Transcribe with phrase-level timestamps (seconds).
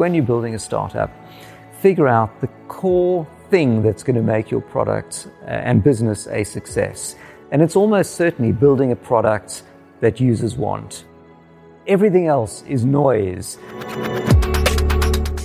[0.00, 1.10] when you're building a startup,
[1.82, 6.42] figure out the core thing that's going to make your product uh, and business a
[6.42, 7.16] success.
[7.50, 9.62] And it's almost certainly building a product
[10.00, 11.04] that users want.
[11.86, 13.58] Everything else is noise.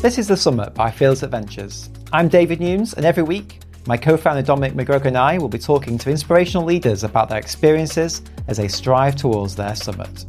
[0.02, 1.90] This is The Summit by Fearless Adventures.
[2.14, 5.60] I'm David Newns, and every week, my co founder Dominic McGregor and I will be
[5.60, 10.24] talking to inspirational leaders about their experiences as they strive towards their summit.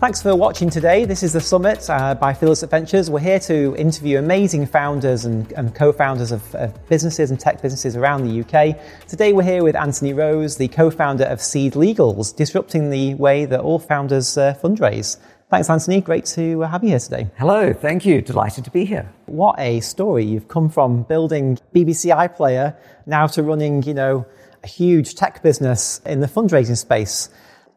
[0.00, 1.04] Thanks for watching today.
[1.04, 3.10] This is the Summit uh, by Fearless Adventures.
[3.10, 7.60] We're here to interview amazing founders and, and co founders of, of, businesses and tech
[7.60, 8.78] businesses around the UK.
[9.06, 13.60] Today we're here with Anthony Rose, the co founder of SeedLegals, disrupting the way that
[13.60, 15.18] all founders uh, fundraise.
[15.50, 16.00] Thanks, Anthony.
[16.00, 17.30] Great to uh, have you here today.
[17.36, 18.22] Hello, thank you.
[18.22, 19.06] Delighted to be here.
[19.26, 20.24] What a story.
[20.24, 24.24] You've come from building BBC iPlayer now to running, you know,
[24.64, 27.28] a huge tech business in the fundraising space.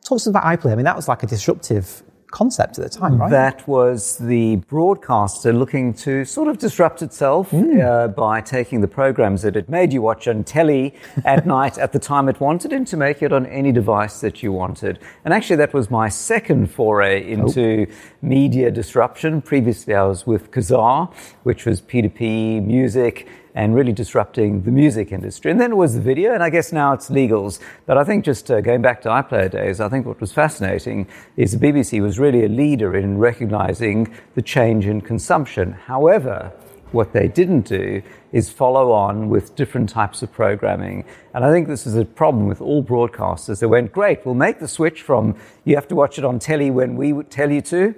[0.06, 0.72] Talk to us about iPlayer.
[0.72, 2.02] I mean, that was like a disruptive
[2.34, 3.30] concept at the time, right?
[3.30, 7.80] That was the broadcaster looking to sort of disrupt itself mm.
[7.80, 11.92] uh, by taking the programs that it made you watch on telly at night at
[11.94, 15.00] the time it wanted and to make it on any device that you wanted.
[15.24, 17.94] And actually, that was my second foray into oh.
[18.24, 19.40] media disruption.
[19.42, 25.52] Previously, I was with Kazaa, which was P2P music and really disrupting the music industry.
[25.52, 27.60] And then it was the video, and I guess now it's legals.
[27.86, 31.08] But I think just uh, going back to iPlayer days, I think what was fascinating
[31.38, 35.74] is the BBC was really a leader in recognizing the change in consumption.
[35.74, 36.52] However,
[36.94, 41.06] what they didn't do is follow on with different types of programming.
[41.34, 43.60] And I think this is a problem with all broadcasters.
[43.60, 46.70] They went, great, we'll make the switch from you have to watch it on telly
[46.70, 47.96] when we tell you to,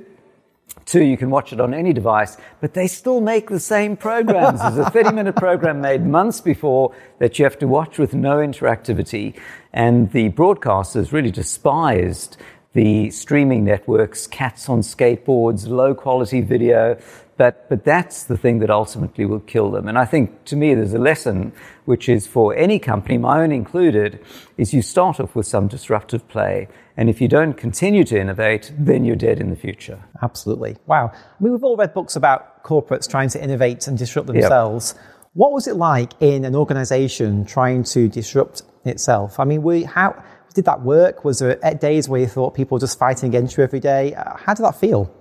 [0.85, 4.61] Two, you can watch it on any device, but they still make the same programs.
[4.61, 8.37] There's a 30 minute program made months before that you have to watch with no
[8.37, 9.35] interactivity.
[9.73, 12.37] And the broadcasters really despised
[12.73, 16.99] the streaming networks, cats on skateboards, low quality video.
[17.37, 19.87] But, but that's the thing that ultimately will kill them.
[19.87, 21.51] And I think to me, there's a lesson
[21.85, 24.19] which is for any company, my own included,
[24.57, 26.67] is you start off with some disruptive play.
[26.97, 29.99] And if you don't continue to innovate, then you're dead in the future.
[30.21, 30.77] Absolutely.
[30.85, 31.11] Wow.
[31.13, 34.93] I mean, we've all read books about corporates trying to innovate and disrupt themselves.
[34.95, 35.05] Yep.
[35.33, 39.39] What was it like in an organization trying to disrupt itself?
[39.39, 40.23] I mean, we, how
[40.53, 41.25] did that work?
[41.25, 44.15] Was there days where you thought people were just fighting against you every day?
[44.15, 45.13] Uh, how did that feel?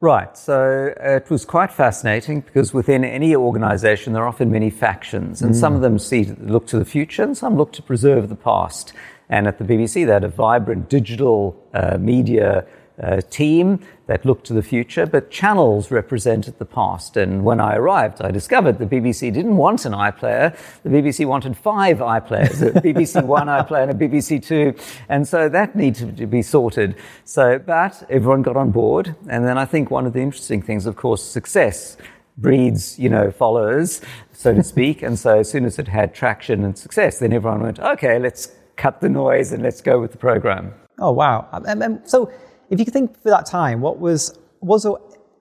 [0.00, 0.36] Right.
[0.36, 5.54] So it was quite fascinating because within any organization, there are often many factions, and
[5.54, 5.58] mm.
[5.58, 8.92] some of them see, look to the future and some look to preserve the past.
[9.28, 12.66] And at the BBC, they had a vibrant digital uh, media
[13.02, 17.16] uh, team that looked to the future, but channels represented the past.
[17.16, 20.56] And when I arrived, I discovered the BBC didn't want an iPlayer.
[20.82, 24.74] The BBC wanted five iPlayers, a BBC One iPlayer and a BBC Two.
[25.08, 26.96] And so that needed to be sorted.
[27.24, 29.16] So, but everyone got on board.
[29.28, 31.96] And then I think one of the interesting things, of course, success
[32.36, 34.00] breeds, you know, followers,
[34.32, 35.02] so to speak.
[35.02, 38.52] and so as soon as it had traction and success, then everyone went, okay, let's
[38.76, 40.74] cut the noise and let's go with the program.
[40.98, 41.48] Oh, wow.
[41.52, 42.30] Um, um, so
[42.70, 44.86] if you could think for that time, what was, was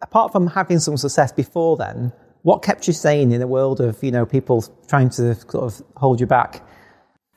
[0.02, 2.12] apart from having some success before then,
[2.44, 5.82] what kept you sane in a world of, you know, people trying to sort of
[5.96, 6.62] hold you back?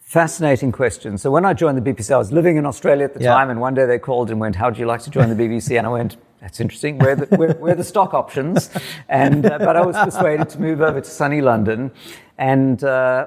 [0.00, 1.18] Fascinating question.
[1.18, 3.34] So when I joined the BBC, I was living in Australia at the yeah.
[3.34, 5.34] time, and one day they called and went, "How would you like to join the
[5.34, 6.98] BBC?" And I went, "That's interesting.
[6.98, 8.70] Where the, where, where the stock options?"
[9.08, 11.90] And uh, but I was persuaded to move over to sunny London,
[12.38, 13.26] and uh,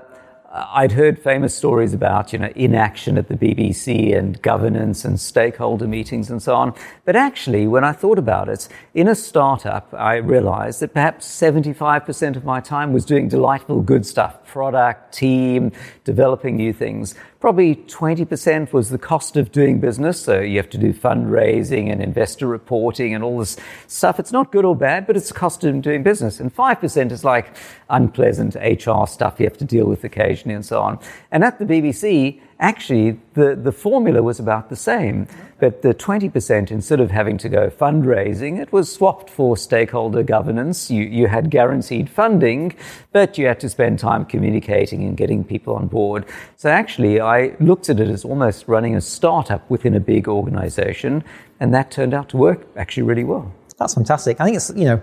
[0.51, 5.19] Uh, I'd heard famous stories about, you know, inaction at the BBC and governance and
[5.19, 6.73] stakeholder meetings and so on.
[7.05, 12.35] But actually, when I thought about it, in a startup, I realized that perhaps 75%
[12.35, 15.71] of my time was doing delightful good stuff, product, team,
[16.03, 17.13] developing new things.
[17.39, 20.21] Probably 20% was the cost of doing business.
[20.21, 23.55] So you have to do fundraising and investor reporting and all this
[23.87, 24.19] stuff.
[24.19, 26.41] It's not good or bad, but it's the cost of doing business.
[26.41, 27.55] And 5% is like
[27.89, 30.99] unpleasant HR stuff you have to deal with occasionally and so on.
[31.31, 35.27] And at the BBC, actually the, the formula was about the same.
[35.59, 40.89] But the 20%, instead of having to go fundraising, it was swapped for stakeholder governance.
[40.89, 42.75] You, you had guaranteed funding,
[43.11, 46.25] but you had to spend time communicating and getting people on board.
[46.55, 51.23] So actually, I looked at it as almost running a startup within a big organization,
[51.59, 53.53] and that turned out to work actually really well.
[53.77, 54.39] That's fantastic.
[54.39, 55.01] I think it's, you know,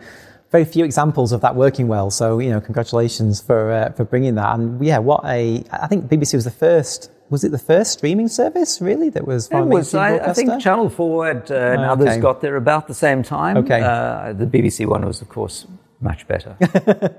[0.53, 2.11] very few examples of that working well.
[2.11, 4.55] So, you know, congratulations for, uh, for bringing that.
[4.55, 8.29] And yeah, what a, I think BBC was the first was it the first streaming
[8.29, 9.49] service really that was?
[9.51, 9.95] It was.
[9.95, 13.23] I, I, think Channel Four and, uh, and oh, others got there about the same
[13.23, 13.57] time.
[13.59, 13.81] Okay.
[13.81, 15.67] Uh, the BBC one was, of course,
[16.01, 16.57] much better.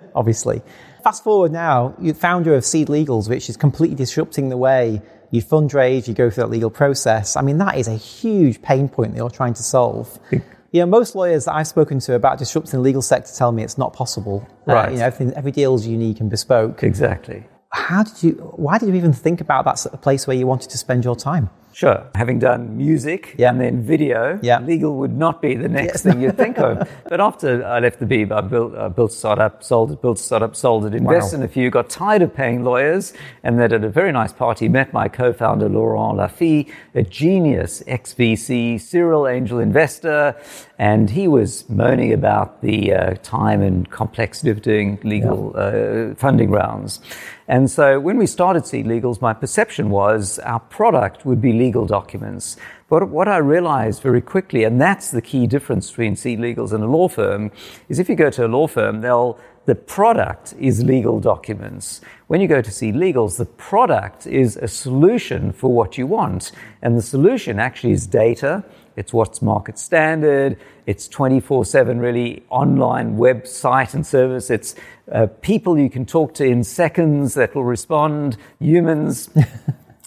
[0.16, 0.62] Obviously.
[1.04, 5.02] Fast forward now, you're founder of SeedLegals, which is completely disrupting the way
[5.32, 7.36] you fundraise, you go through that legal process.
[7.36, 10.18] I mean, that is a huge pain point that you're trying to solve.
[10.32, 13.64] You know, most lawyers that I've spoken to about disrupting the legal sector tell me
[13.64, 14.48] it's not possible.
[14.68, 14.92] Uh, Right.
[14.92, 16.84] you know, everything, every deal is unique and bespoke.
[16.84, 17.46] Exactly.
[17.72, 18.32] How did you?
[18.56, 21.04] Why did you even think about that sort of place where you wanted to spend
[21.04, 21.50] your time?
[21.74, 22.04] Sure.
[22.16, 23.52] Having done music Yeah.
[23.52, 24.60] and then video, Yeah.
[24.62, 26.90] legal would not be the next thing you'd think of.
[27.08, 30.18] But after I left the Beeb, I built, I built a startup, sold it, built
[30.18, 33.72] a startup, sold it, invested in a few, got tired of paying lawyers, and then
[33.72, 39.60] at a very nice party met my co-founder Laurent Laffy, a genius ex-VC, serial angel
[39.60, 40.36] investor,
[40.80, 46.50] and he was moaning about the uh, time and complexity of doing legal uh, funding
[46.50, 47.02] rounds.
[47.48, 52.58] And so when we started SeedLegals, my perception was our product would be legal documents.
[52.90, 56.88] But what I realized very quickly, and that's the key difference between SeedLegals and a
[56.88, 57.52] law firm,
[57.88, 62.00] is if you go to a law firm, they'll the product is legal documents.
[62.28, 66.54] When you go to SeedLegals, the product is a solution for what you want.
[66.82, 68.64] And the solution actually is data.
[68.98, 70.58] It's what's market standard.
[70.86, 74.50] It's 24 7 really online website and service.
[74.50, 74.76] It's
[75.12, 79.30] uh, people you can talk to in seconds that will respond, humans.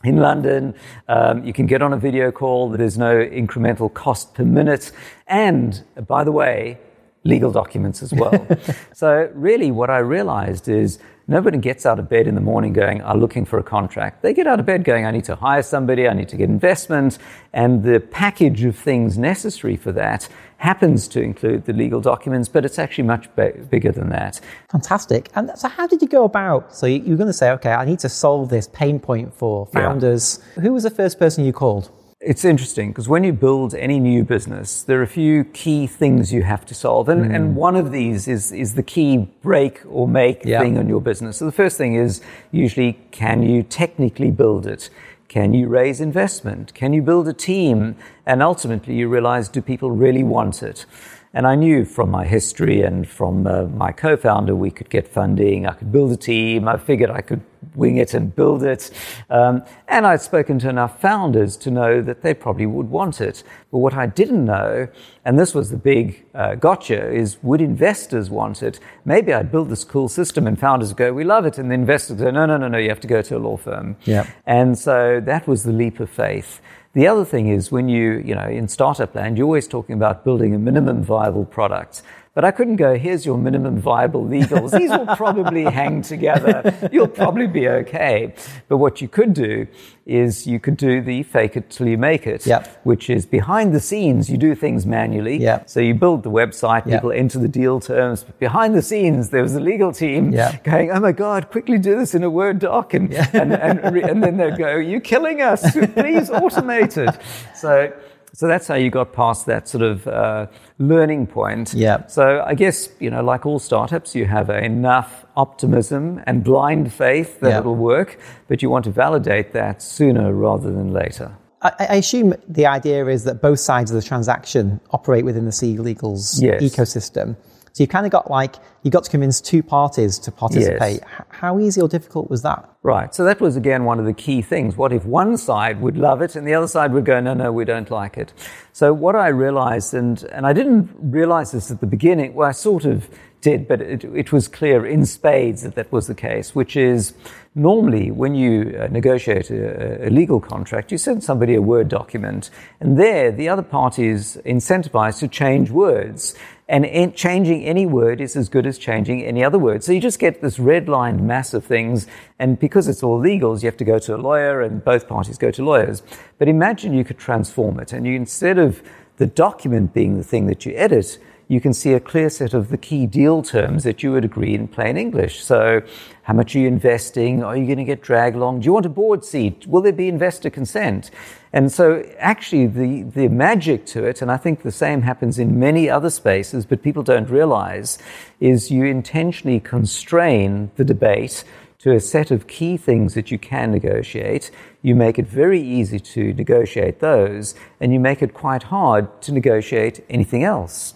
[0.02, 0.74] in London.
[1.08, 2.70] Um, you can get on a video call.
[2.70, 4.92] There's no incremental cost per minute.
[5.26, 6.78] And by the way,
[7.24, 8.46] legal documents as well.
[8.94, 13.02] so really what I realized is nobody gets out of bed in the morning going,
[13.04, 14.22] I'm looking for a contract.
[14.22, 16.48] They get out of bed going, I need to hire somebody, I need to get
[16.48, 17.18] investment.
[17.52, 22.64] And the package of things necessary for that happens to include the legal documents, but
[22.64, 24.40] it's actually much bi- bigger than that.
[24.70, 25.28] Fantastic.
[25.34, 26.74] And so, how did you go about?
[26.74, 29.68] So, you- you're going to say, okay, I need to solve this pain point for
[29.72, 29.80] Yeah.
[29.80, 30.38] founders.
[30.60, 31.90] Who was the first person you called?
[32.20, 36.34] It's interesting because when you build any new business, there are a few key things
[36.34, 37.08] you have to solve.
[37.08, 37.54] And, and mm.
[37.54, 40.60] one of these is, is the key break or make Yeah.
[40.60, 41.38] thing on your business.
[41.38, 42.20] So the first thing is
[42.52, 44.90] usually can you technically build it?
[45.28, 46.74] Can you raise investment?
[46.74, 47.96] Can you build a team?
[48.26, 50.84] And ultimately, you realize do people really want it?
[51.32, 55.06] And I knew from my history and from uh, my co founder, we could get
[55.06, 57.40] funding, I could build a team, I figured I could
[57.74, 58.90] wing it and build it.
[59.28, 63.44] Um, and I'd spoken to enough founders to know that they probably would want it.
[63.70, 64.88] But what I didn't know,
[65.24, 68.80] and this was the big uh, gotcha, is would investors want it?
[69.04, 71.58] Maybe I'd build this cool system and founders go, we love it.
[71.58, 73.56] And the investors go, no, no, no, no, you have to go to a law
[73.56, 73.96] firm.
[74.04, 74.28] Yeah.
[74.46, 76.60] And so that was the leap of faith.
[76.92, 80.24] The other thing is when you, you know, in startup land, you're always talking about
[80.24, 82.02] building a minimum viable product.
[82.32, 84.70] But I couldn't go, here's your minimum viable legals.
[84.78, 86.72] These will probably hang together.
[86.92, 88.34] You'll probably be okay.
[88.68, 89.66] But what you could do
[90.06, 92.82] is you could do the fake it till you make it, Yep.
[92.84, 95.38] which is behind the scenes, you do things manually.
[95.38, 95.68] Yep.
[95.68, 96.98] So you build the website, Yep.
[97.00, 98.22] people enter the deal terms.
[98.22, 100.30] But behind the scenes, there was a legal team
[100.62, 102.94] going, oh my God, quickly do this in a Word doc.
[102.94, 105.62] And, and, and, re- and then they'll go, you're killing us.
[105.72, 107.20] Please automate it.
[107.56, 107.92] So,
[108.32, 110.46] so that's how you got past that sort of uh,
[110.78, 111.74] learning point.
[111.74, 112.06] Yeah.
[112.06, 117.40] So I guess, you know, like all startups, you have enough optimism and blind faith
[117.40, 118.18] that it'll work,
[118.48, 121.32] but you want to validate that sooner rather than later.
[121.62, 125.50] I, I assume the idea is that both sides of the transaction operate within the
[125.50, 126.62] SeedLegals Yes.
[126.62, 127.36] ecosystem.
[127.72, 130.96] So you've kind of got like, you've got to convince two parties to participate.
[131.02, 132.68] H- How easy or difficult was that?
[132.82, 133.14] Right.
[133.14, 134.76] So that was again one of the key things.
[134.76, 137.52] What if one side would love it and the other side would go, no, no,
[137.52, 138.32] we don't like it.
[138.72, 142.52] So what I realized, and, and I didn't realize this at the beginning, well, I
[142.52, 143.08] sort of
[143.40, 147.14] did, but it, it was clear in spades that that was the case, which is
[147.54, 152.50] normally when you uh, negotiate a, a legal contract, you send somebody a Word document,
[152.80, 156.34] and there the other party is incentivized to change words.
[156.68, 159.82] And in, changing any word is as good as changing any other word.
[159.82, 162.06] So you just get this red-lined mass of things,
[162.38, 165.36] and because it's all legals, you have to go to a lawyer, and both parties
[165.36, 166.04] go to lawyers.
[166.38, 168.84] But imagine you could transform it, and you instead of
[169.16, 171.18] the document being the thing that you edit,
[171.50, 174.54] you can see a clear set of the key deal terms that you would agree
[174.54, 175.42] in plain English.
[175.42, 175.82] So,
[176.22, 177.42] how much are you investing?
[177.42, 178.60] Are you going to get drag along?
[178.60, 179.66] Do you want a board seat?
[179.66, 181.10] Will there be investor consent?
[181.52, 185.58] And so, actually, the, the magic to it, and I think the same happens in
[185.58, 187.98] many other spaces, but people don't realize,
[188.38, 191.42] is you intentionally constrain the debate
[191.80, 194.52] to a set of key things that you can negotiate.
[194.82, 199.32] You make it very easy to negotiate those, and you make it quite hard to
[199.32, 200.94] negotiate anything else.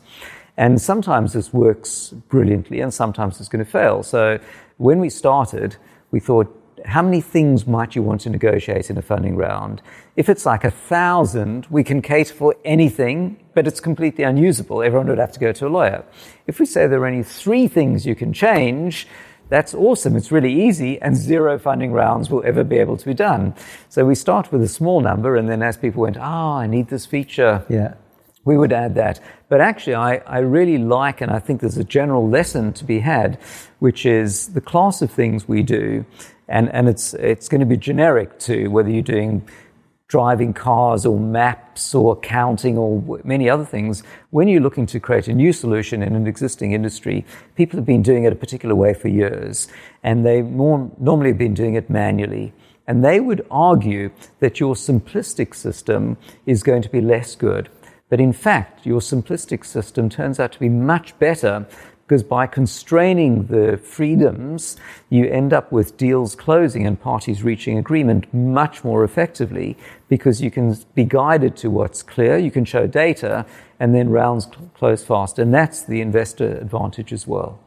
[0.56, 4.02] And sometimes this works brilliantly, and sometimes it's going to fail.
[4.02, 4.38] So
[4.76, 5.76] when we started,
[6.10, 9.80] we thought, how many things might you want to negotiate in a funding round?
[10.16, 14.82] If it's like a thousand, we can cater for anything, but it's completely unusable.
[14.82, 16.04] Everyone would have to go to a lawyer.
[16.46, 19.08] If we say there are only three things you can change,
[19.48, 20.14] that's awesome.
[20.16, 23.54] It's really easy, and zero funding rounds will ever be able to be done.
[23.88, 26.88] So we start with a small number, and then as people went, ah, I need
[26.88, 27.94] this feature, Yeah.
[28.44, 29.20] We would add that.
[29.48, 33.00] But actually, I, I really like, and I think there's a general lesson to be
[33.00, 33.38] had,
[33.78, 36.04] which is the class of things we do,
[36.48, 39.48] and, and it's, it's going to be generic to whether you're doing
[40.06, 44.02] driving cars or maps or accounting or many other things.
[44.30, 47.24] When you're looking to create a new solution in an existing industry,
[47.56, 49.66] people have been doing it a particular way for years,
[50.02, 52.52] and they more normally have been doing it manually.
[52.86, 54.10] And they would argue
[54.40, 57.70] that your simplistic system is going to be less good.
[58.08, 61.66] But in fact, your simplistic system turns out to be much better
[62.06, 64.76] because by constraining the freedoms,
[65.08, 69.76] you end up with deals closing and parties reaching agreement much more effectively
[70.08, 73.46] because you can be guided to what's clear, you can show data,
[73.80, 75.38] and then rounds close fast.
[75.38, 77.58] And that's the investor advantage as well.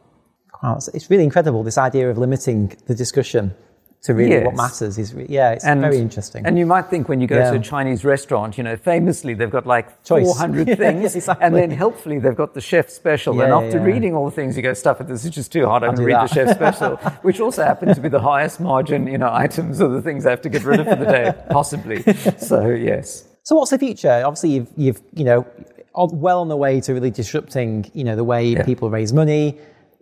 [0.62, 3.54] Wow, it's really incredible this idea of limiting the discussion
[4.02, 4.46] to really yes.
[4.46, 7.36] what matters is yeah it's and, very interesting and you might think when you go
[7.36, 7.50] yeah.
[7.50, 10.24] to a chinese restaurant you know famously they've got like Choice.
[10.36, 11.44] 400 things exactly.
[11.44, 14.56] and then helpfully they've got the chef special yeah, and after reading all the things
[14.56, 16.28] you go stuff this is just too hard i'm going to read that.
[16.28, 19.88] the chef special which also happens to be the highest margin you know items or
[19.88, 22.02] the things i have to get rid of for the day possibly
[22.38, 25.44] so yes so what's the future obviously you've you've you know
[25.94, 29.58] well on the way to really disrupting you know the way people raise money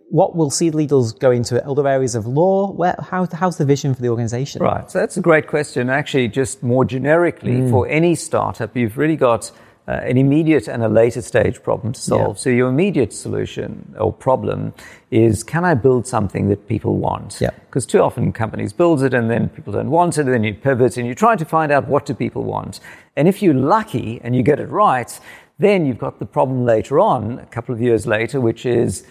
[0.09, 2.71] what will SeedLegals go into other areas of law?
[2.71, 4.63] Where, how, how's the vision for the organization?
[4.63, 5.89] Right, so that's a great question.
[5.89, 7.69] Actually, just more generically, mm.
[7.69, 9.51] for any startup, you've really got
[9.87, 12.37] uh, an immediate and a later stage problem to solve.
[12.37, 12.41] Yeah.
[12.41, 14.73] So your immediate solution or problem
[15.11, 17.37] is, can I build something that people want?
[17.65, 20.53] Because too often companies build it and then people don't want it, and then you
[20.53, 22.79] pivot and you try to find out what do people want.
[23.15, 25.19] And if you're lucky and you get it right,
[25.59, 29.05] then you've got the problem later on, a couple of years later, which is,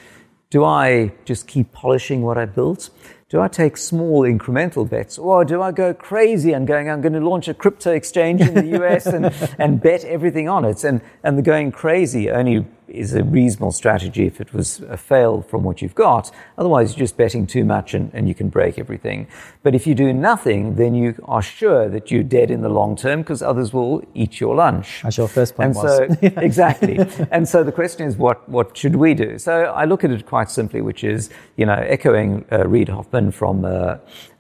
[0.51, 2.91] do I just keep polishing what I built?
[3.29, 5.19] Do I take small incremental bets?
[5.19, 8.55] Or do I go crazy and going, I'm going to launch a crypto exchange in
[8.55, 9.27] the US and,
[9.59, 10.85] and bet everything on it?
[10.85, 15.43] And, and the going crazy only is a reasonable strategy if it was a fail
[15.43, 16.31] from what you've got.
[16.59, 19.27] Otherwise, you're just betting too much and, and you can break everything.
[19.63, 22.97] But if you do nothing, then you are sure that you're dead in the long
[22.97, 25.05] term because others will eat your lunch.
[25.05, 25.97] As your first point and was.
[25.97, 26.99] So, exactly.
[27.31, 29.39] and so the question is, what, what should we do?
[29.39, 33.31] So I look at it quite simply, which is, you know, echoing uh, Reid Hoffman
[33.31, 33.99] from uh, uh,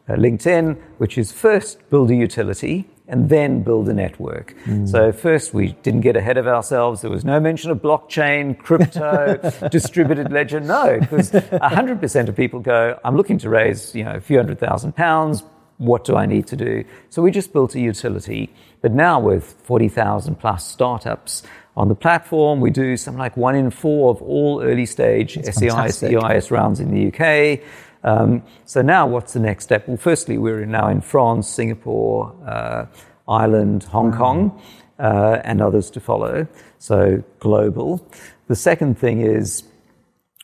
[0.09, 4.55] LinkedIn, which is first build a utility and then build a network.
[4.65, 4.89] Mm.
[4.89, 7.03] So first we didn't get ahead of ourselves.
[7.03, 9.37] There was no mention of blockchain, crypto,
[9.71, 10.61] distributed ledger.
[10.61, 14.59] No, because 100% of people go, I'm looking to raise, you know, a few hundred
[14.59, 15.45] thousand pounds.
[15.79, 16.85] What do I need to do?
[17.11, 18.53] So we just built a utility.
[18.81, 21.43] But now with 40,000 plus startups
[21.77, 25.59] on the platform, we do something like one in four of all early stage That's
[25.59, 27.61] SEIS, EIS rounds in the UK.
[28.07, 29.89] Um, so now, what's the next step?
[29.89, 32.87] Well, firstly, we're now in France, Singapore, uh,
[33.29, 34.19] Ireland, Hong wow.
[34.19, 34.63] Kong,
[34.99, 36.47] uh, and others to follow.
[36.79, 38.09] So global.
[38.47, 39.65] The second thing is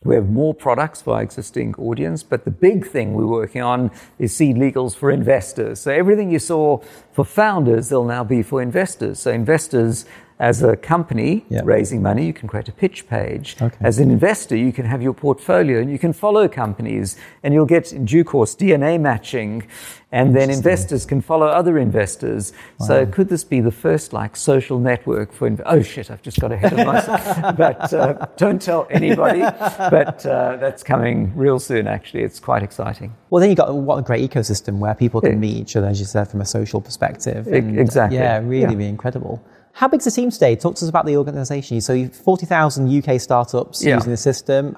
[0.04, 3.92] we have more products for our existing audience, but the big thing we're working on
[4.18, 5.80] is SeedLegals for investors.
[5.80, 6.78] So everything you saw
[7.12, 9.20] for founders, they'll now be for investors.
[9.20, 10.04] So investors
[10.42, 11.64] as a company yep.
[11.64, 13.54] raising money, you can create a pitch page.
[13.62, 13.76] Okay.
[13.80, 17.64] As an investor, you can have your portfolio and you can follow companies and you'll
[17.64, 19.62] get in due course DNA matching
[20.10, 22.52] and then investors can follow other investors.
[22.80, 22.86] Wow.
[22.86, 26.40] So could this be the first like social network for, inv- oh shit, I've just
[26.40, 27.56] got ahead of myself.
[27.56, 32.24] but uh, don't tell anybody, but uh, that's coming real soon actually.
[32.24, 33.14] It's quite exciting.
[33.30, 35.38] Well, then you've got what a great ecosystem where people can yeah.
[35.38, 37.46] meet each other, as you said, from a social perspective.
[37.46, 38.18] And, exactly.
[38.18, 38.66] Yeah, really, yeah.
[38.66, 39.40] really incredible.
[39.72, 40.54] How big's the team today?
[40.54, 41.80] Talk to us about the organisation.
[41.80, 43.96] So 40,000 UK startups yeah.
[43.96, 44.76] using the system.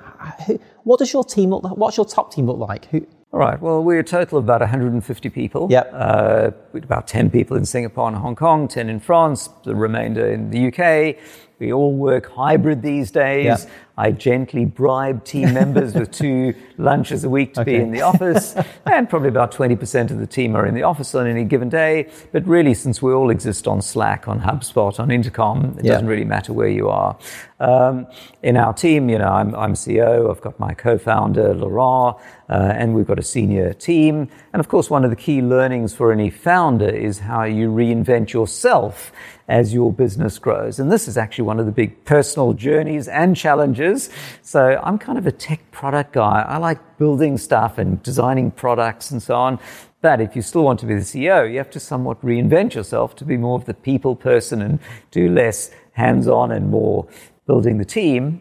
[0.85, 1.77] What does your team look like?
[1.77, 2.85] What's your top team look like?
[2.87, 3.61] Who, all right.
[3.61, 5.67] Well, we're a total of about 150 people.
[5.69, 5.91] Yep.
[5.93, 10.51] Uh, about 10 people in Singapore and Hong Kong, 10 in France, the remainder in
[10.51, 11.17] the UK.
[11.65, 13.47] We all work hybrid these days.
[13.47, 13.71] Yep.
[13.97, 17.77] I gently bribe team members with two lunches a week to okay.
[17.77, 18.55] be in the office,
[18.87, 22.11] and probably about 20% of the team are in the office on any given day.
[22.33, 26.25] But really, since we all exist on Slack, on HubSpot, on Intercom, it doesn't really
[26.25, 27.17] matter where you are.
[27.61, 28.09] Um,
[28.43, 32.17] in our team, you know, I'm, I'm CEO, I've got my co founder, Laurent,
[32.51, 34.29] uh, and we've got a senior team.
[34.53, 38.33] And of course, one of the key learnings for any founder is how you reinvent
[38.33, 39.13] yourself
[39.49, 40.79] as your business grows.
[40.79, 44.11] And this is actually one of the big personal journeys and challenges.
[44.43, 46.45] So I'm kind of a tech product guy.
[46.49, 49.59] I like building stuff and designing products and so on.
[50.01, 53.17] But if you still want to be the CEO, you have to somewhat reinvent yourself
[53.17, 54.79] to be more of the people person and
[55.11, 57.07] do less hands on and more
[57.47, 58.41] building the team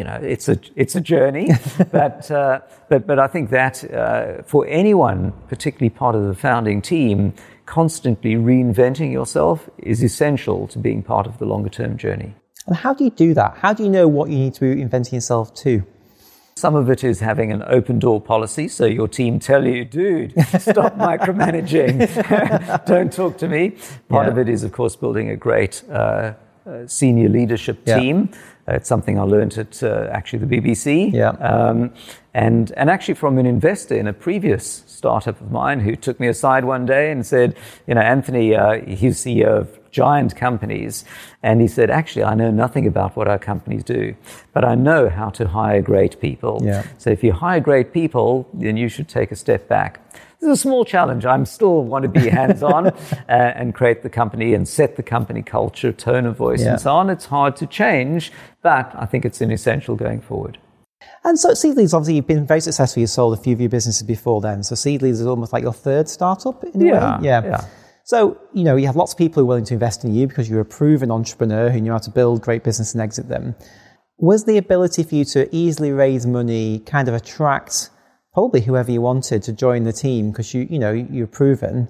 [0.00, 1.50] you know, it's a it's a journey,
[1.92, 6.80] but uh, but but I think that uh, for anyone, particularly part of the founding
[6.80, 7.34] team,
[7.66, 12.34] constantly reinventing yourself is essential to being part of the longer term journey.
[12.66, 13.58] And how do you do that?
[13.58, 15.84] How do you know what you need to be inventing yourself to?
[16.54, 20.32] Some of it is having an open door policy, so your team tell you, dude,
[20.60, 23.76] stop micromanaging, don't talk to me.
[24.08, 24.32] Part yeah.
[24.32, 26.32] of it is, of course, building a great uh,
[26.66, 28.30] uh, senior leadership team.
[28.70, 31.12] Uh, it's something I learned at uh, actually the BBC.
[31.12, 31.30] Yeah.
[31.30, 31.92] Um,
[32.34, 36.28] and, and actually from an investor in a previous startup of mine who took me
[36.28, 37.56] aside one day and said,
[37.88, 41.04] you know, Anthony, uh, he's CEO of giant companies.
[41.42, 44.14] And he said, actually, I know nothing about what our companies do,
[44.52, 46.60] but I know how to hire great people.
[46.62, 46.86] Yeah.
[46.98, 50.00] So if you hire great people, then you should take a step back.
[50.40, 51.26] This is a small challenge.
[51.26, 52.92] I'm still want to be hands on uh,
[53.28, 56.72] and create the company and set the company culture, tone of voice, yeah.
[56.72, 57.10] and so on.
[57.10, 58.32] It's hard to change,
[58.62, 60.58] but I think it's an essential going forward.
[61.24, 63.02] And so SeedLegals, obviously, you've been very successful.
[63.02, 64.62] You sold a few of your businesses before then.
[64.62, 67.26] So SeedLegals is almost like your third startup in a yeah, way.
[67.26, 67.44] Yeah.
[67.44, 67.64] yeah.
[68.04, 70.26] So, you know, you have lots of people who are willing to invest in you
[70.26, 73.54] because you're a proven entrepreneur who knew how to build great business and exit them.
[74.16, 77.90] Was the ability for you to easily raise money kind of attract
[78.32, 81.88] probably whoever you wanted to join the team because you, you know, you're proven.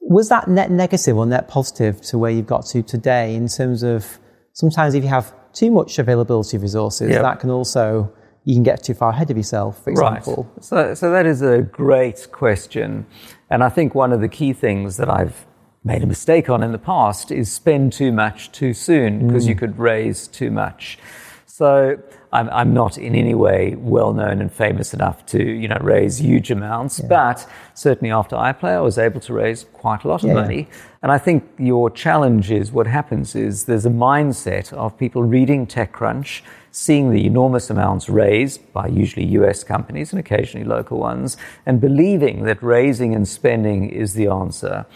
[0.00, 3.82] Was that net negative or net positive to where you've got to today in terms
[3.82, 4.18] of
[4.52, 7.22] sometimes if you have too much availability of resources, yep.
[7.22, 8.12] that can also
[8.44, 10.50] you can get too far ahead of yourself, for example.
[10.54, 10.64] Right.
[10.64, 13.04] So, so that is a great question.
[13.50, 15.44] And I think one of the key things that I've
[15.84, 19.50] made a mistake on in the past is spend too much too soon because mm.
[19.50, 20.98] you could raise too much.
[21.44, 21.98] So
[22.32, 26.18] I'm, I'm, not in any way well known and famous enough to, you know, raise
[26.20, 27.00] huge amounts.
[27.00, 27.06] Yeah.
[27.08, 30.34] But certainly after iPlayer, I was able to raise quite a lot of yeah.
[30.34, 30.68] money.
[31.02, 35.66] And I think your challenge is what happens is there's a mindset of people reading
[35.66, 41.80] TechCrunch, seeing the enormous amounts raised by usually US companies and occasionally local ones, and
[41.80, 44.86] believing that raising and spending is the answer.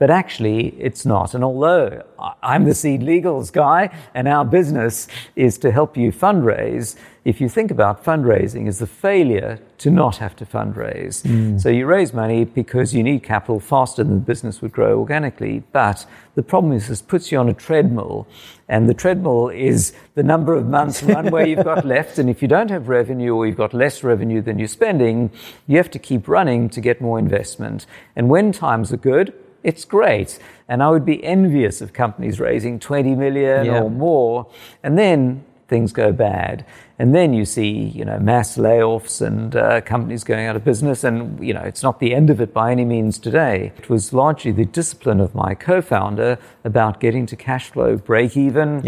[0.00, 1.34] But actually, it's not.
[1.34, 2.02] And although
[2.42, 7.70] I'm the SeedLegals guy and our business is to help you fundraise, if you think
[7.70, 11.20] about fundraising as the failure to not have to fundraise.
[11.20, 11.60] Mm.
[11.60, 15.64] So you raise money because you need capital faster than the business would grow organically.
[15.70, 18.26] But the problem is this puts you on a treadmill.
[18.70, 22.18] And the treadmill is the number of months runway you've got left.
[22.18, 25.30] And if you don't have revenue or you've got less revenue than you're spending,
[25.66, 27.84] you have to keep running to get more investment.
[28.16, 30.38] And when times are good, it's great.
[30.68, 33.80] And I would be envious of companies raising 20 million yeah.
[33.80, 34.50] or more.
[34.82, 36.64] And then things go bad.
[36.98, 41.02] And then you see, you know, mass layoffs and uh, companies going out of business.
[41.02, 43.72] And, you know, it's not the end of it by any means today.
[43.78, 48.82] It was largely the discipline of my co-founder about getting to cash flow break even.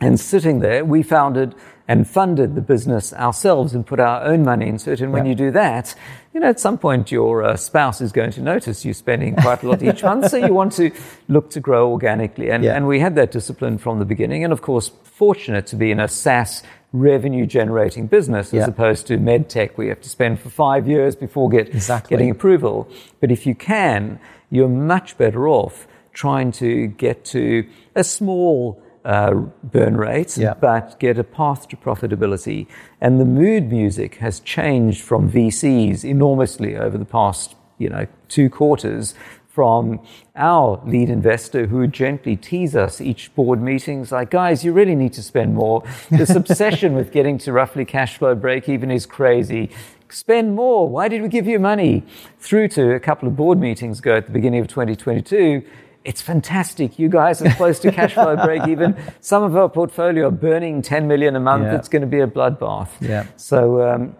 [0.00, 1.54] And sitting there, we founded
[1.86, 5.00] and funded the business ourselves and put our own money into it.
[5.00, 5.94] And when you do that,
[6.32, 9.64] you know, at some point your uh, spouse is going to notice you spending quite
[9.64, 10.30] a lot each month.
[10.30, 10.92] So you want to
[11.26, 12.50] look to grow organically.
[12.52, 12.76] And, yeah.
[12.76, 14.44] and we had that discipline from the beginning.
[14.44, 18.62] And of course, fortunate to be in a SaaS revenue generating business yeah.
[18.62, 21.68] as opposed to med tech where you have to spend for five years before get,
[21.68, 22.16] exactly.
[22.16, 22.88] getting approval.
[23.18, 29.34] But if you can, you're much better off trying to get to a small uh,
[29.64, 30.54] burn rate, yeah.
[30.54, 32.66] but get a path to profitability.
[33.00, 38.50] And the mood music has changed from VCs enormously over the past, you know, two
[38.50, 39.14] quarters
[39.48, 40.00] from
[40.36, 44.94] our lead investor who would gently tease us each board meetings like, guys, you really
[44.94, 45.82] need to spend more.
[46.10, 49.70] This obsession with getting to roughly cash flow break even is crazy.
[50.08, 50.88] Spend more.
[50.88, 52.04] Why did we give you money?
[52.38, 55.62] Through to a couple of board meetings ago at the beginning of 2022
[56.04, 56.98] it's fantastic.
[56.98, 58.96] You guys are close to cash flow break even.
[59.20, 61.64] Some of our portfolio are burning 10 million a month.
[61.64, 61.76] Yeah.
[61.76, 62.88] It's going to be a bloodbath.
[63.00, 63.26] Yeah.
[63.36, 64.16] So, um,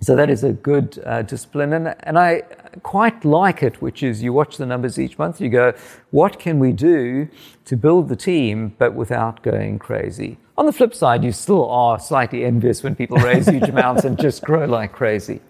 [0.00, 1.72] so that is a good uh, discipline.
[1.72, 2.42] And, and I
[2.82, 5.72] quite like it, which is you watch the numbers each month, you go,
[6.10, 7.28] what can we do
[7.64, 10.38] to build the team, but without going crazy?
[10.58, 14.18] On the flip side, you still are slightly envious when people raise huge amounts and
[14.18, 15.40] just grow like crazy.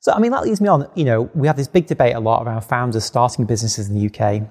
[0.00, 0.88] So, I mean, that leads me on.
[0.94, 4.06] You know, we have this big debate a lot around founders starting businesses in the
[4.06, 4.42] UK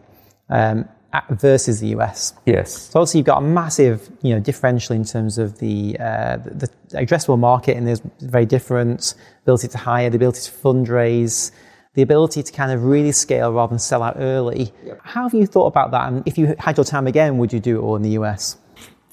[0.49, 0.87] um,
[1.29, 2.33] versus the US.
[2.45, 2.89] Yes.
[2.89, 6.69] So obviously you've got a massive, you know, differential in terms of the, uh, the,
[6.91, 11.51] addressable market, and there's very different ability to hire, the ability to fundraise,
[11.93, 14.73] the ability to kind of really scale rather than sell out early.
[14.85, 14.99] Yep.
[15.03, 16.11] How have you thought about that?
[16.11, 18.57] And if you had your time again, would you do it all in the US?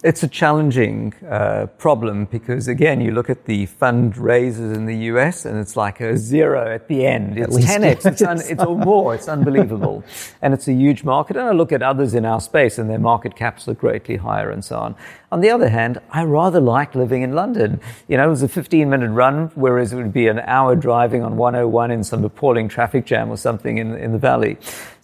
[0.02, 5.44] It's a challenging uh, problem because, again, you look at the fundraisers in the US
[5.44, 7.36] and it's like a zero at the end.
[7.36, 9.14] It's 10x, it's, un- it's or more.
[9.14, 10.02] It's unbelievable.
[10.40, 11.36] and it's a huge market.
[11.36, 14.50] And I look at others in our space and their market caps are greatly higher
[14.50, 14.96] and so on.
[15.32, 17.78] On the other hand, I rather like living in London.
[18.08, 21.22] You know, it was a 15 minute run, whereas it would be an hour driving
[21.22, 24.56] on 101 in some appalling traffic jam or something in, in the valley.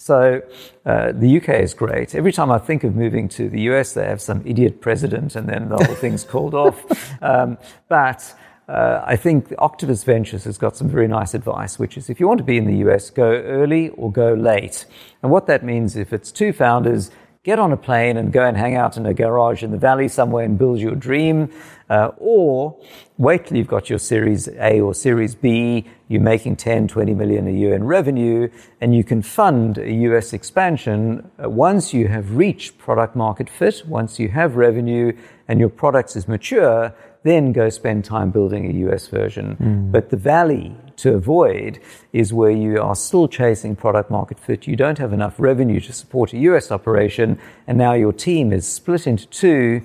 [0.06, 0.40] So
[0.84, 2.14] uh, the UK is great.
[2.14, 5.48] Every time I think of moving to the US, they have some idiot president, and
[5.48, 6.78] then the whole thing's called off.
[7.20, 8.32] Um, but
[8.68, 12.28] uh, I think Octopus Ventures has got some very nice advice, which is if you
[12.28, 14.86] want to be in the US, go early or go late.
[15.24, 17.10] And what that means, if it's two founders,
[17.46, 20.08] get on a plane and go and hang out in a garage in the valley
[20.08, 21.48] somewhere and build your dream,
[21.88, 22.76] uh, or
[23.18, 27.46] wait till you've got your Series A or Series B, you're making 10, 20 million
[27.46, 28.48] a year in revenue,
[28.80, 33.84] and you can fund a US expansion uh, once you have reached product market fit,
[33.86, 36.92] once you have revenue and your product is mature,
[37.26, 39.56] then go spend time building a US version.
[39.60, 39.92] Mm.
[39.92, 41.78] But the valley to avoid
[42.12, 44.66] is where you are still chasing product market fit.
[44.66, 48.66] You don't have enough revenue to support a US operation, and now your team is
[48.66, 49.82] split into two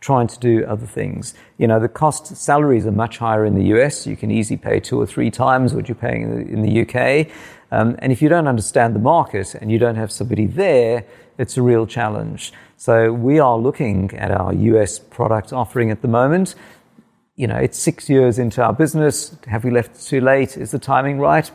[0.00, 1.34] trying to do other things.
[1.58, 4.06] You know, the cost salaries are much higher in the US.
[4.06, 6.82] You can easily pay two or three times what you're paying in the, in the
[6.82, 7.28] UK.
[7.70, 11.04] Um, and if you don't understand the market and you don't have somebody there,
[11.36, 12.52] it's a real challenge.
[12.76, 16.54] So we are looking at our US product offering at the moment
[17.38, 19.34] you know, it's six years into our business.
[19.46, 20.56] Have we left too late?
[20.56, 21.48] Is the timing right?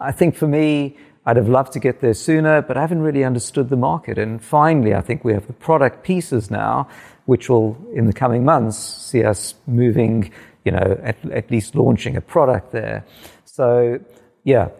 [0.00, 3.22] I think for me, I'd have loved to get there sooner, but I haven't really
[3.22, 4.18] understood the market.
[4.18, 6.88] And finally, I think we have the product pieces now,
[7.26, 10.32] which will, in the coming months, see us moving,
[10.64, 13.04] you know, at, at least launching a product there.
[13.44, 14.00] So,
[14.42, 14.70] yeah,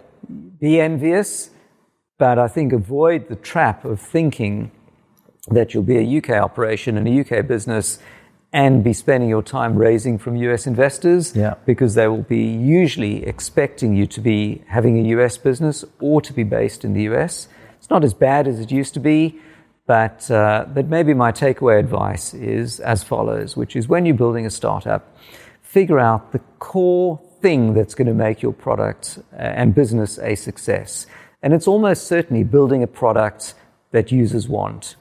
[0.59, 1.51] be envious,
[2.19, 4.73] but I think avoid the trap of thinking
[5.47, 8.01] that you'll be a UK operation and a UK business
[8.53, 11.55] and be spending your time raising from US investors yeah.
[11.67, 16.33] because they will be usually expecting you to be having a US business or to
[16.33, 17.49] be based in the US.
[17.77, 19.39] It's not as bad as it used to be,
[19.87, 24.47] but, uh, but maybe my takeaway advice is as follows, which is when you're building
[24.47, 25.17] a startup,
[25.63, 30.35] figure out the core thing that's going to make your product uh, and business a
[30.35, 31.07] success.
[31.43, 33.55] And it's almost certainly building a product
[33.93, 34.97] that users want.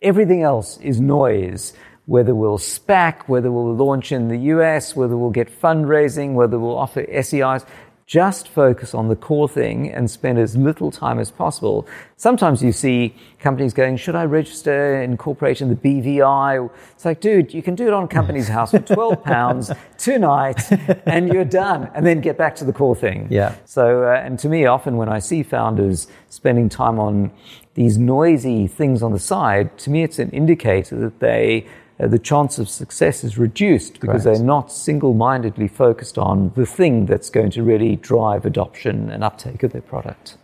[0.00, 1.74] Everything else is noise
[2.06, 6.76] whether we'll SPAC, whether we'll launch in the US, whether we'll get fundraising, whether we'll
[6.76, 7.64] offer SEIs.
[8.04, 11.86] Just focus on the core thing and spend as little time as possible.
[12.16, 16.68] Sometimes you see companies going, should I register, incorporate in the BVI?
[16.90, 20.60] It's like, dude, you can do it on company's House for 12 pounds tonight
[21.06, 21.90] and you're done.
[21.94, 23.28] And then get back to the core thing.
[23.30, 23.54] Yeah.
[23.64, 27.30] So, uh, and to me, often when I see founders spending time on
[27.74, 31.66] these noisy things on the side, to me, it's an indicator that they
[32.00, 36.66] uh, the chance of success is reduced because they're not single mindedly focused on the
[36.66, 40.36] thing that's going to really drive adoption and uptake of their product.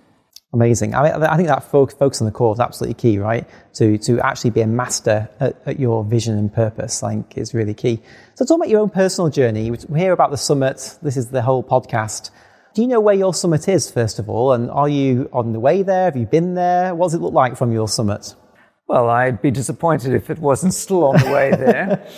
[0.54, 0.94] Amazing.
[0.94, 3.46] I, mean, I think that focus on the core is absolutely key, right?
[3.74, 7.52] To, to actually be a master at, at, your vision and purpose, I think is
[7.52, 8.00] really key.
[8.34, 9.70] So talk about your own personal journey.
[9.70, 10.98] We hear about the summit.
[11.02, 12.30] This is the whole podcast.
[12.72, 14.54] Do you know where your summit is, first of all?
[14.54, 16.06] And are you on the way there?
[16.06, 16.94] Have you been there?
[16.94, 18.34] What does it look like from your summit?
[18.88, 22.08] Well, I'd be disappointed if it wasn't still on the way there.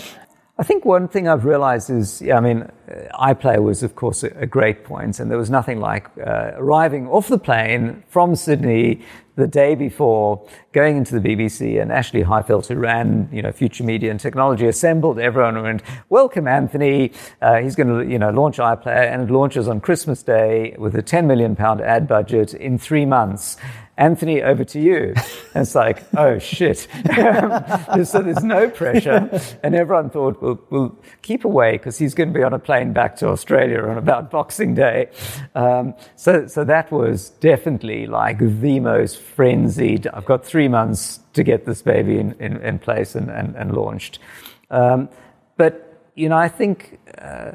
[0.57, 4.23] I think one thing I've realized is, yeah, I mean, uh, iPlayer was, of course,
[4.23, 8.37] a, a great point, and there was nothing like uh, arriving off the plane from
[8.37, 9.03] Sydney
[9.37, 13.85] the day before, going into the BBC, and Ashley Highfield, who ran, you know, Future
[13.85, 17.13] Media and Technology, assembled everyone and went, "Welcome, Anthony.
[17.41, 20.95] Uh, he's going to, you know, launch iPlayer, and it launches on Christmas Day with
[20.95, 23.57] a 10 million pound ad budget in three months."
[24.01, 25.13] Anthony, over to you.
[25.55, 26.79] And it's like, oh shit.
[28.05, 29.29] so there's no pressure.
[29.63, 32.95] And everyone thought, we'll, we'll keep away because he's going to be on a plane
[32.95, 35.11] back to Australia on about Boxing Day.
[35.55, 40.07] Um, so, so that was definitely like the most frenzied.
[40.07, 43.77] I've got three months to get this baby in, in, in place and, and, and
[43.77, 44.19] launched.
[44.71, 45.11] Um,
[45.59, 46.99] but, you know, I think.
[47.19, 47.53] Uh,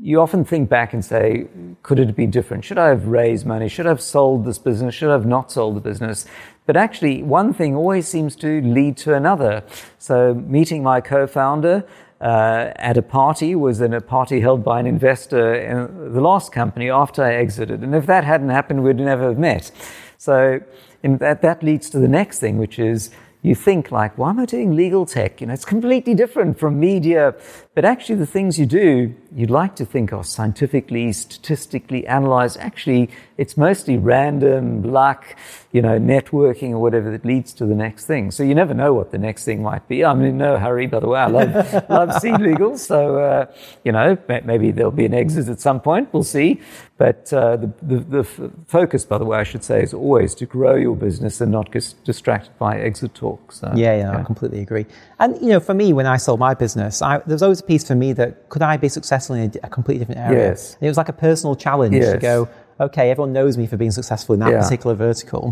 [0.00, 1.48] you often think back and say,
[1.82, 2.64] could it been different?
[2.64, 3.68] Should I have raised money?
[3.68, 4.94] Should I have sold this business?
[4.94, 6.26] Should I have not sold the business?
[6.66, 9.64] But actually, one thing always seems to lead to another.
[9.98, 11.84] So, meeting my co founder
[12.20, 16.52] uh, at a party was in a party held by an investor in the last
[16.52, 17.82] company after I exited.
[17.82, 19.70] And if that hadn't happened, we'd never have met.
[20.18, 20.60] So,
[21.02, 23.10] that, that leads to the next thing, which is
[23.42, 25.40] you think like, why am I doing legal tech?
[25.40, 27.34] You know, it's completely different from media.
[27.78, 32.56] But actually, the things you do, you'd like to think are scientifically, statistically analyzed.
[32.58, 35.36] Actually, it's mostly random, luck,
[35.70, 38.32] you know, networking or whatever that leads to the next thing.
[38.32, 40.04] So you never know what the next thing might be.
[40.04, 41.20] I'm in no hurry, by the way.
[41.20, 42.76] I love, love Seed Legal.
[42.78, 43.46] So, uh,
[43.84, 46.12] you know, maybe there'll be an exit at some point.
[46.12, 46.60] We'll see.
[46.96, 50.34] But uh, the, the, the f- focus, by the way, I should say, is always
[50.34, 53.60] to grow your business and not get distracted by exit talks.
[53.60, 54.84] So, yeah, yeah, yeah, I completely agree.
[55.20, 57.84] And, you know, for me, when I sold my business, I, there was always piece
[57.86, 60.48] for me that could I be successful in a, a completely different area?
[60.48, 60.74] Yes.
[60.74, 62.12] And it was like a personal challenge yes.
[62.12, 62.48] to go,
[62.86, 64.62] okay, everyone knows me for being successful in that yeah.
[64.62, 65.42] particular vertical.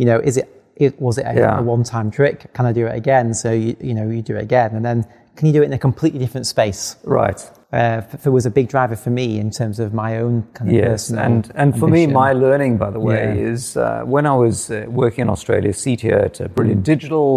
[0.00, 1.58] you know, is it, it was it a, Yeah.
[1.60, 2.38] a one-time trick?
[2.56, 3.34] Can I do it again?
[3.42, 4.98] So you, you know, you do it again, and then
[5.36, 6.82] can you do it in a completely different space?
[7.04, 7.40] Right.
[7.72, 10.74] Uh, f- was a big driver for me in terms of my own kind of
[10.76, 13.52] Yes, personal and and for me, my learning, by the way, Yeah.
[13.52, 17.28] is uh, when I was uh, working in Australia, CTO at uh, Brilliant Digital,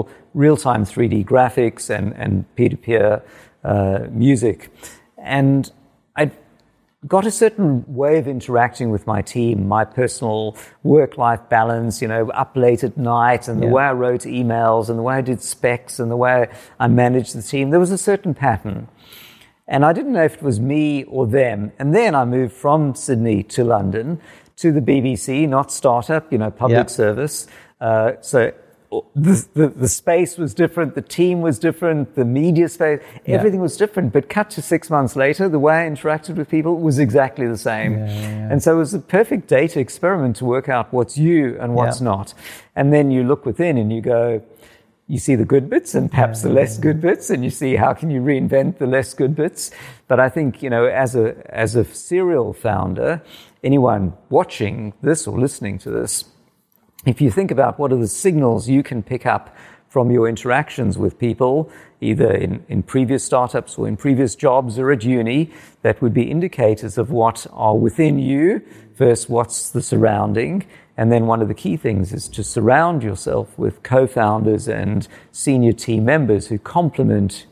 [0.43, 3.21] real-time 3D graphics and and peer-to-peer
[3.63, 4.69] uh, music,
[5.17, 5.71] and
[6.15, 6.31] I
[7.07, 12.29] got a certain way of interacting with my team, my personal work-life balance, you know,
[12.29, 13.73] up late at night, and the Yeah.
[13.73, 16.47] way I wrote emails, and the way I did specs, and the way
[16.79, 17.71] I managed the team.
[17.71, 18.87] There was a certain pattern.
[19.67, 21.71] And I didn't know if it was me or them.
[21.79, 24.19] And then I moved from Sydney to London
[24.57, 26.95] to the BBC, not startup, you know, public Yeah.
[27.03, 27.47] service.
[27.81, 28.51] Uh, so
[29.15, 33.35] the, the, the space was different, the team was different, the media space, Yeah.
[33.37, 34.13] everything was different.
[34.13, 37.57] But cut to six months later, the way I interacted with people was exactly the
[37.57, 37.93] same.
[37.93, 38.51] Yeah, yeah.
[38.51, 42.01] And so it was a perfect data experiment to work out what's you and what's
[42.01, 42.33] not.
[42.75, 44.41] And then you look within and you go,
[45.07, 47.93] you see the good bits and perhaps the less good bits and you see how
[47.93, 49.69] can you reinvent the less good bits
[50.07, 53.21] but i think you know as a as a serial founder
[53.65, 56.23] anyone watching this or listening to this
[57.05, 59.55] if you think about what are the signals you can pick up
[59.89, 64.91] from your interactions with people, either in, in previous startups or in previous jobs or
[64.91, 65.51] at uni,
[65.83, 68.59] that would be indicators of what are within you
[68.95, 70.65] versus what's the surrounding.
[70.97, 75.73] And then one of the key things is to surround yourself with co-founders and senior
[75.73, 77.45] team members who complement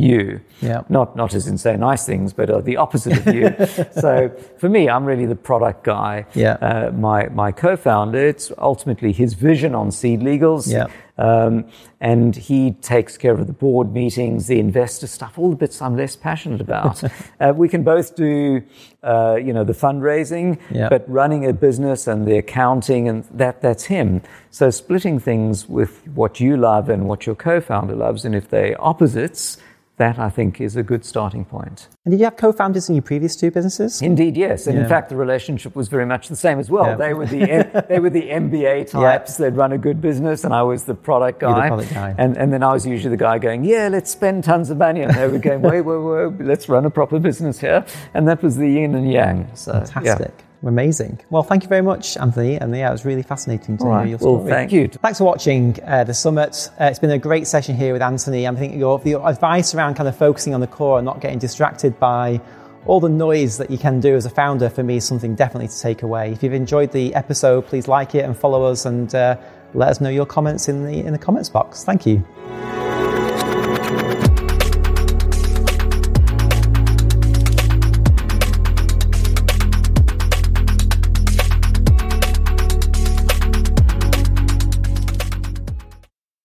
[0.00, 0.40] you.
[0.60, 0.82] Yeah.
[0.88, 3.54] Not not as in say nice things, but are the opposite of you.
[4.00, 6.26] so for me, I'm really the product guy.
[6.34, 6.54] Yeah.
[6.54, 10.70] Uh, my my co-founder, it's ultimately his vision on SeedLegals.
[10.70, 10.86] Yeah.
[11.20, 11.66] Um,
[12.00, 15.94] and he takes care of the board meetings, the investor stuff, all the bits I'm
[15.94, 17.04] less passionate about.
[17.40, 18.62] uh, we can both do,
[19.02, 20.88] uh, you know, the fundraising, Yeah.
[20.88, 24.22] but running a business and the accounting and that that's him.
[24.50, 28.82] So splitting things with what you love and what your co-founder loves, and if they're
[28.82, 29.58] opposites,
[30.00, 31.88] that I think is a good starting point.
[32.04, 34.00] And did you have co-founders in your previous two businesses?
[34.00, 34.82] Indeed, yes, and Yeah.
[34.84, 36.86] in fact, the relationship was very much the same as well.
[36.86, 36.96] Yeah.
[37.04, 37.42] They were the
[37.90, 39.36] they were the MBA types.
[39.36, 41.68] They'd run a good business, and I was the product You're the guy.
[41.68, 42.14] product guy.
[42.22, 45.02] And and then I was usually the guy going, "Yeah, let's spend tons of money,"
[45.02, 47.84] and they were going, "Wait, wait, wait, let's run a proper business here."
[48.14, 49.48] And that was the yin and yang.
[49.54, 49.84] So yeah.
[49.84, 50.34] Fantastic.
[50.62, 51.18] Amazing.
[51.30, 52.56] Well, thank you very much, Anthony.
[52.56, 54.50] And yeah, it was really fascinating to hear your Well, story.
[54.50, 54.88] thank you.
[54.88, 56.68] Thanks for watching uh, the summit.
[56.78, 58.46] Uh, it's been a great session here with Anthony.
[58.46, 61.38] I think your, your advice around kind of focusing on the core and not getting
[61.38, 62.40] distracted by
[62.86, 65.68] all the noise that you can do as a founder for me is something definitely
[65.68, 66.32] to take away.
[66.32, 69.36] If you've enjoyed the episode, please like it and follow us and uh,
[69.74, 71.84] let us know your comments in the in the comments box.
[71.84, 72.24] Thank you.